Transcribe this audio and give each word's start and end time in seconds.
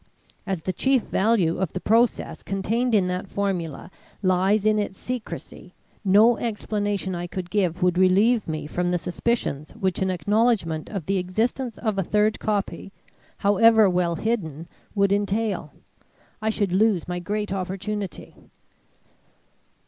As 0.47 0.61
the 0.61 0.73
chief 0.73 1.03
value 1.03 1.59
of 1.59 1.73
the 1.73 1.79
process 1.79 2.41
contained 2.41 2.95
in 2.95 3.07
that 3.09 3.27
formula 3.29 3.91
lies 4.23 4.65
in 4.65 4.79
its 4.79 4.97
secrecy, 4.97 5.75
no 6.03 6.37
explanation 6.39 7.13
I 7.13 7.27
could 7.27 7.51
give 7.51 7.83
would 7.83 7.99
relieve 7.99 8.47
me 8.47 8.65
from 8.65 8.89
the 8.89 8.97
suspicions 8.97 9.69
which 9.75 9.99
an 10.01 10.09
acknowledgment 10.09 10.89
of 10.89 11.05
the 11.05 11.19
existence 11.19 11.77
of 11.77 11.99
a 11.99 12.03
third 12.03 12.39
copy, 12.39 12.91
however 13.37 13.87
well 13.87 14.15
hidden, 14.15 14.67
would 14.95 15.11
entail. 15.11 15.71
I 16.41 16.49
should 16.49 16.73
lose 16.73 17.07
my 17.07 17.19
great 17.19 17.53
opportunity." 17.53 18.33